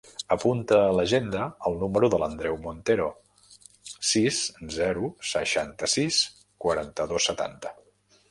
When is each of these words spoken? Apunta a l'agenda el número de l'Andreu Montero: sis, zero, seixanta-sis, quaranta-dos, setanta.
Apunta 0.35 0.77
a 0.83 0.93
l'agenda 0.99 1.41
el 1.69 1.75
número 1.81 2.07
de 2.13 2.19
l'Andreu 2.21 2.55
Montero: 2.63 3.05
sis, 4.13 4.41
zero, 4.77 5.11
seixanta-sis, 5.33 6.21
quaranta-dos, 6.65 7.29
setanta. 7.33 7.77